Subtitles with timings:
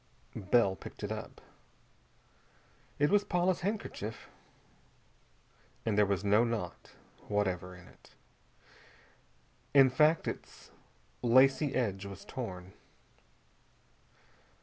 [0.35, 1.41] Bell picked it up.
[2.97, 4.29] It was Paula's handkerchief,
[5.85, 6.93] and there was no knot
[7.27, 8.15] whatever in it.
[9.75, 10.71] In fact, its
[11.21, 12.73] lacy edge was torn.